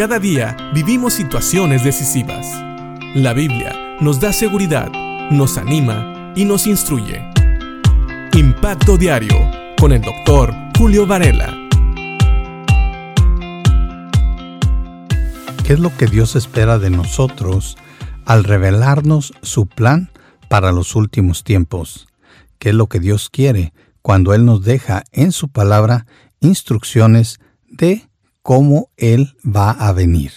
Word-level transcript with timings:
Cada 0.00 0.18
día 0.18 0.56
vivimos 0.72 1.12
situaciones 1.12 1.84
decisivas. 1.84 2.46
La 3.14 3.34
Biblia 3.34 3.98
nos 4.00 4.18
da 4.18 4.32
seguridad, 4.32 4.90
nos 5.30 5.58
anima 5.58 6.32
y 6.34 6.46
nos 6.46 6.66
instruye. 6.66 7.22
Impacto 8.32 8.96
Diario 8.96 9.36
con 9.78 9.92
el 9.92 10.00
doctor 10.00 10.54
Julio 10.78 11.06
Varela. 11.06 11.54
¿Qué 15.66 15.74
es 15.74 15.78
lo 15.80 15.94
que 15.94 16.06
Dios 16.06 16.34
espera 16.34 16.78
de 16.78 16.88
nosotros 16.88 17.76
al 18.24 18.44
revelarnos 18.44 19.34
su 19.42 19.66
plan 19.66 20.10
para 20.48 20.72
los 20.72 20.96
últimos 20.96 21.44
tiempos? 21.44 22.08
¿Qué 22.58 22.70
es 22.70 22.74
lo 22.74 22.86
que 22.86 23.00
Dios 23.00 23.28
quiere 23.28 23.74
cuando 24.00 24.32
Él 24.32 24.46
nos 24.46 24.64
deja 24.64 25.04
en 25.12 25.30
su 25.30 25.50
palabra 25.50 26.06
instrucciones 26.40 27.38
de 27.68 28.09
cómo 28.42 28.90
Él 28.96 29.36
va 29.44 29.70
a 29.70 29.92
venir, 29.92 30.32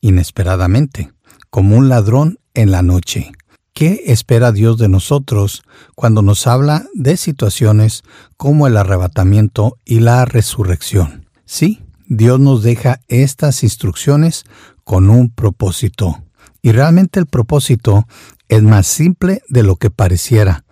inesperadamente, 0.00 1.12
como 1.50 1.76
un 1.76 1.88
ladrón 1.88 2.38
en 2.54 2.70
la 2.70 2.82
noche. 2.82 3.32
¿Qué 3.74 4.04
espera 4.06 4.52
Dios 4.52 4.76
de 4.76 4.88
nosotros 4.88 5.62
cuando 5.94 6.20
nos 6.20 6.46
habla 6.46 6.86
de 6.94 7.16
situaciones 7.16 8.02
como 8.36 8.66
el 8.66 8.76
arrebatamiento 8.76 9.78
y 9.84 10.00
la 10.00 10.24
resurrección? 10.26 11.26
Sí, 11.46 11.82
Dios 12.06 12.38
nos 12.38 12.62
deja 12.62 13.00
estas 13.08 13.62
instrucciones 13.62 14.44
con 14.84 15.08
un 15.08 15.30
propósito. 15.30 16.22
Y 16.60 16.72
realmente 16.72 17.18
el 17.18 17.26
propósito 17.26 18.06
es 18.48 18.62
más 18.62 18.86
simple 18.86 19.42
de 19.48 19.62
lo 19.62 19.76
que 19.76 19.90
pareciera. 19.90 20.64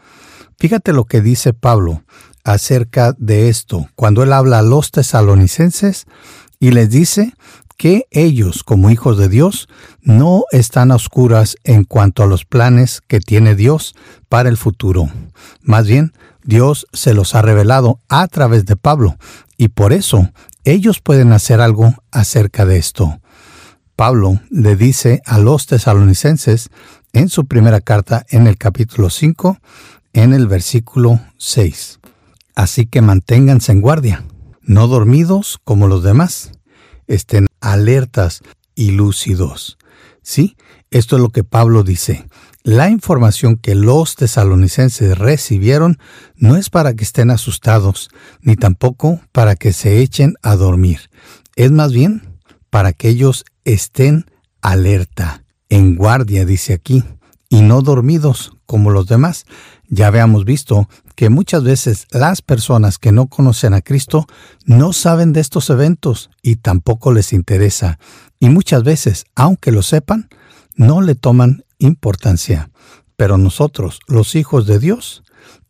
Fíjate 0.58 0.92
lo 0.92 1.06
que 1.06 1.22
dice 1.22 1.54
Pablo 1.54 2.04
acerca 2.44 3.14
de 3.18 3.48
esto 3.48 3.88
cuando 3.94 4.22
él 4.22 4.32
habla 4.32 4.58
a 4.58 4.62
los 4.62 4.90
tesalonicenses 4.90 6.06
y 6.60 6.70
les 6.70 6.90
dice 6.90 7.32
que 7.78 8.06
ellos, 8.10 8.62
como 8.62 8.90
hijos 8.90 9.16
de 9.16 9.30
Dios, 9.30 9.66
no 10.02 10.44
están 10.52 10.92
a 10.92 10.96
oscuras 10.96 11.56
en 11.64 11.84
cuanto 11.84 12.22
a 12.22 12.26
los 12.26 12.44
planes 12.44 13.00
que 13.08 13.20
tiene 13.20 13.54
Dios 13.54 13.94
para 14.28 14.50
el 14.50 14.58
futuro. 14.58 15.08
Más 15.62 15.86
bien, 15.86 16.12
Dios 16.44 16.86
se 16.92 17.14
los 17.14 17.34
ha 17.34 17.40
revelado 17.40 17.98
a 18.10 18.28
través 18.28 18.66
de 18.66 18.76
Pablo, 18.76 19.16
y 19.56 19.68
por 19.68 19.94
eso 19.94 20.30
ellos 20.64 21.00
pueden 21.00 21.32
hacer 21.32 21.62
algo 21.62 21.94
acerca 22.10 22.66
de 22.66 22.76
esto. 22.76 23.18
Pablo 23.96 24.40
le 24.50 24.76
dice 24.76 25.22
a 25.24 25.38
los 25.38 25.66
tesalonicenses 25.66 26.68
en 27.14 27.30
su 27.30 27.46
primera 27.46 27.80
carta 27.80 28.26
en 28.28 28.46
el 28.46 28.58
capítulo 28.58 29.08
5, 29.08 29.58
en 30.12 30.34
el 30.34 30.46
versículo 30.46 31.20
6. 31.38 31.98
Así 32.54 32.84
que 32.84 33.00
manténganse 33.00 33.72
en 33.72 33.80
guardia 33.80 34.24
no 34.70 34.86
dormidos 34.86 35.58
como 35.64 35.88
los 35.88 36.04
demás, 36.04 36.52
estén 37.08 37.48
alertas 37.60 38.40
y 38.76 38.92
lúcidos. 38.92 39.78
Sí, 40.22 40.56
esto 40.92 41.16
es 41.16 41.22
lo 41.22 41.30
que 41.30 41.42
Pablo 41.42 41.82
dice. 41.82 42.28
La 42.62 42.88
información 42.88 43.56
que 43.56 43.74
los 43.74 44.14
tesalonicenses 44.14 45.18
recibieron 45.18 45.98
no 46.36 46.56
es 46.56 46.70
para 46.70 46.94
que 46.94 47.02
estén 47.02 47.32
asustados, 47.32 48.10
ni 48.42 48.54
tampoco 48.54 49.20
para 49.32 49.56
que 49.56 49.72
se 49.72 50.02
echen 50.02 50.34
a 50.40 50.54
dormir. 50.54 51.10
Es 51.56 51.72
más 51.72 51.92
bien 51.92 52.38
para 52.70 52.92
que 52.92 53.08
ellos 53.08 53.44
estén 53.64 54.26
alerta, 54.62 55.42
en 55.68 55.96
guardia, 55.96 56.44
dice 56.44 56.74
aquí, 56.74 57.02
y 57.48 57.62
no 57.62 57.82
dormidos 57.82 58.52
como 58.66 58.90
los 58.90 59.08
demás. 59.08 59.46
Ya 59.88 60.06
habíamos 60.06 60.44
visto 60.44 60.88
que 61.14 61.30
muchas 61.30 61.64
veces 61.64 62.06
las 62.10 62.42
personas 62.42 62.98
que 62.98 63.12
no 63.12 63.26
conocen 63.26 63.74
a 63.74 63.82
Cristo 63.82 64.26
no 64.64 64.92
saben 64.92 65.32
de 65.32 65.40
estos 65.40 65.70
eventos 65.70 66.30
y 66.42 66.56
tampoco 66.56 67.12
les 67.12 67.32
interesa. 67.32 67.98
Y 68.38 68.48
muchas 68.48 68.82
veces, 68.82 69.26
aunque 69.34 69.72
lo 69.72 69.82
sepan, 69.82 70.28
no 70.74 71.00
le 71.02 71.14
toman 71.14 71.64
importancia. 71.78 72.70
Pero 73.16 73.38
nosotros, 73.38 74.00
los 74.06 74.34
hijos 74.34 74.66
de 74.66 74.78
Dios, 74.78 75.22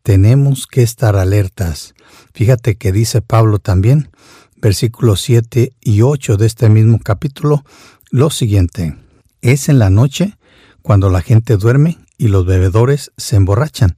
tenemos 0.02 0.66
que 0.66 0.82
estar 0.82 1.16
alertas. 1.16 1.94
Fíjate 2.32 2.76
que 2.76 2.92
dice 2.92 3.22
Pablo 3.22 3.58
también, 3.58 4.10
versículos 4.56 5.20
7 5.22 5.72
y 5.80 6.02
8 6.02 6.36
de 6.36 6.46
este 6.46 6.68
mismo 6.68 7.00
capítulo, 7.00 7.64
lo 8.10 8.30
siguiente. 8.30 8.96
Es 9.40 9.68
en 9.68 9.78
la 9.78 9.90
noche 9.90 10.36
cuando 10.82 11.10
la 11.10 11.22
gente 11.22 11.56
duerme 11.56 11.98
y 12.18 12.28
los 12.28 12.46
bebedores 12.46 13.12
se 13.16 13.36
emborrachan 13.36 13.96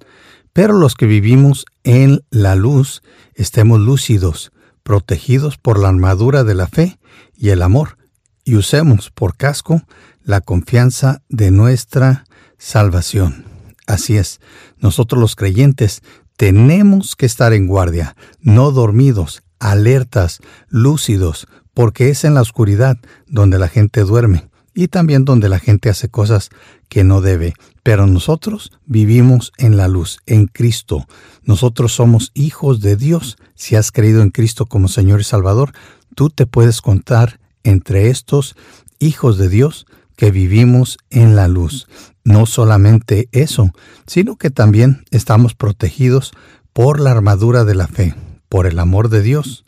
pero 0.53 0.75
los 0.75 0.95
que 0.95 1.07
vivimos 1.07 1.65
en 1.85 2.25
la 2.31 2.55
luz 2.55 3.03
estemos 3.35 3.81
lúcidos, 3.81 4.53
protegidos 4.83 5.59
por 5.59 5.79
la 5.79 5.89
armadura 5.89 6.45
de 6.45 6.55
la 6.55 6.67
fe 6.67 6.99
y 7.35 7.51
el 7.51 7.63
amor, 7.63 7.99
y 8.45 8.57
usemos 8.57 9.11
por 9.11 9.37
casco 9.37 9.83
la 10.23 10.41
confianza 10.41 11.23
de 11.29 11.51
nuestra 11.51 12.25
salvación. 12.59 13.47
Así 13.87 14.17
es, 14.17 14.41
nosotros 14.79 15.21
los 15.21 15.37
creyentes 15.37 16.03
tenemos 16.37 17.17
que 17.17 17.27
estar 17.27 17.53
en 17.53 17.67
guardia, 17.67 18.17
no 18.41 18.71
dormidos, 18.71 19.43
alertas, 19.59 20.41
lúcidos, 20.69 21.47
porque 21.75 22.11
es 22.11 22.25
en 22.25 22.34
la 22.34 22.43
oscuridad 22.43 22.99
donde 23.27 23.59
la 23.59 23.69
gente 23.69 24.03
duerme 24.03 24.52
y 24.75 24.88
también 24.88 25.25
donde 25.25 25.49
la 25.49 25.59
gente 25.59 25.91
hace 25.91 26.09
cosas 26.09 26.50
que 26.88 27.05
no 27.05 27.21
debe. 27.21 27.55
Pero 27.83 28.06
nosotros 28.06 28.72
vivimos 28.87 29.53
en 29.59 29.77
la 29.77 29.88
luz, 29.88 30.19
en 30.27 30.47
Cristo. 30.47 31.06
Nosotros 31.44 31.93
somos 31.93 32.31
hijos 32.34 32.81
de 32.81 32.97
Dios. 32.97 33.37
Si 33.55 33.77
has 33.77 33.93
creído 33.93 34.22
en 34.22 34.31
Cristo 34.31 34.66
como 34.66 34.88
Señor 34.88 35.21
y 35.21 35.25
Salvador, 35.25 35.72
tú 36.15 36.31
te 36.31 36.47
puedes 36.47 36.81
contar 36.81 37.41
entre 37.65 38.09
estos 38.09 38.56
hijos 38.99 39.38
de 39.38 39.49
Dios 39.49 39.87
que 40.16 40.31
vivimos 40.31 40.99
en 41.10 41.37
la 41.37 41.49
luz. 41.49 41.89
No 42.25 42.47
solamente 42.47 43.28
eso, 43.33 43.72
sino 44.06 44.37
que 44.37 44.50
también 44.50 45.04
estamos 45.10 45.54
protegidos 45.54 46.33
por 46.72 47.00
la 47.00 47.10
armadura 47.10 47.65
de 47.65 47.75
la 47.75 47.89
fe, 47.89 48.15
por 48.49 48.66
el 48.66 48.78
amor 48.78 49.09
de 49.09 49.22
Dios. 49.22 49.65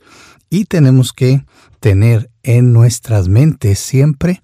Y 0.50 0.66
tenemos 0.66 1.12
que 1.12 1.44
tener 1.80 2.30
en 2.42 2.72
nuestras 2.72 3.28
mentes 3.28 3.78
siempre 3.78 4.42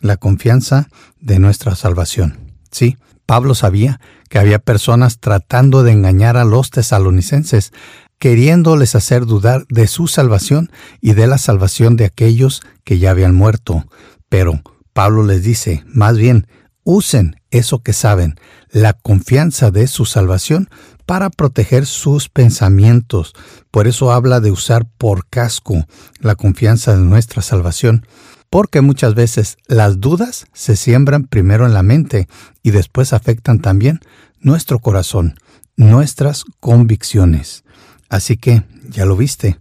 la 0.00 0.16
confianza 0.16 0.88
de 1.20 1.38
nuestra 1.38 1.74
salvación. 1.74 2.38
Sí, 2.70 2.96
Pablo 3.26 3.54
sabía 3.54 4.00
que 4.28 4.38
había 4.38 4.58
personas 4.58 5.20
tratando 5.20 5.82
de 5.82 5.92
engañar 5.92 6.36
a 6.36 6.44
los 6.44 6.70
tesalonicenses, 6.70 7.72
queriéndoles 8.18 8.94
hacer 8.94 9.24
dudar 9.24 9.66
de 9.68 9.86
su 9.86 10.08
salvación 10.08 10.70
y 11.00 11.12
de 11.12 11.26
la 11.26 11.38
salvación 11.38 11.96
de 11.96 12.06
aquellos 12.06 12.62
que 12.84 12.98
ya 12.98 13.10
habían 13.10 13.34
muerto. 13.34 13.84
Pero 14.28 14.62
Pablo 14.92 15.24
les 15.24 15.42
dice, 15.42 15.84
más 15.86 16.16
bien, 16.16 16.46
usen 16.84 17.36
eso 17.50 17.82
que 17.82 17.92
saben, 17.92 18.34
la 18.70 18.92
confianza 18.92 19.70
de 19.70 19.86
su 19.86 20.06
salvación, 20.06 20.68
para 21.06 21.28
proteger 21.30 21.86
sus 21.86 22.28
pensamientos. 22.28 23.32
Por 23.72 23.88
eso 23.88 24.12
habla 24.12 24.38
de 24.38 24.52
usar 24.52 24.86
por 24.86 25.26
casco 25.28 25.86
la 26.20 26.36
confianza 26.36 26.94
de 26.94 27.02
nuestra 27.02 27.42
salvación 27.42 28.06
porque 28.50 28.80
muchas 28.80 29.14
veces 29.14 29.56
las 29.68 30.00
dudas 30.00 30.46
se 30.52 30.76
siembran 30.76 31.24
primero 31.24 31.66
en 31.66 31.72
la 31.72 31.84
mente 31.84 32.28
y 32.62 32.72
después 32.72 33.12
afectan 33.12 33.60
también 33.60 34.00
nuestro 34.40 34.80
corazón, 34.80 35.36
nuestras 35.76 36.44
convicciones. 36.58 37.64
Así 38.08 38.36
que, 38.36 38.64
ya 38.88 39.06
lo 39.06 39.16
viste, 39.16 39.58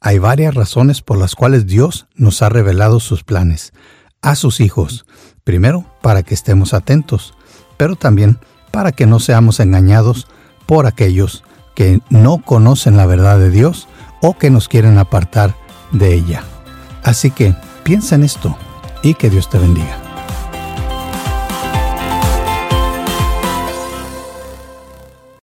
hay 0.00 0.18
varias 0.18 0.54
razones 0.54 1.00
por 1.00 1.16
las 1.16 1.34
cuales 1.34 1.66
Dios 1.66 2.06
nos 2.14 2.42
ha 2.42 2.50
revelado 2.50 3.00
sus 3.00 3.24
planes 3.24 3.72
a 4.20 4.34
sus 4.34 4.60
hijos. 4.60 5.06
Primero, 5.42 5.86
para 6.02 6.22
que 6.22 6.34
estemos 6.34 6.74
atentos, 6.74 7.34
pero 7.76 7.96
también 7.96 8.38
para 8.70 8.92
que 8.92 9.06
no 9.06 9.18
seamos 9.18 9.60
engañados 9.60 10.28
por 10.66 10.86
aquellos 10.86 11.42
que 11.74 12.00
no 12.10 12.42
conocen 12.42 12.96
la 12.96 13.06
verdad 13.06 13.38
de 13.38 13.50
Dios 13.50 13.88
o 14.20 14.36
que 14.36 14.50
nos 14.50 14.68
quieren 14.68 14.98
apartar 14.98 15.54
de 15.92 16.14
ella. 16.14 16.42
Así 17.02 17.30
que 17.30 17.54
Piensa 17.86 18.16
en 18.16 18.24
esto 18.24 18.58
y 19.04 19.14
que 19.14 19.30
Dios 19.30 19.48
te 19.48 19.58
bendiga. 19.58 20.05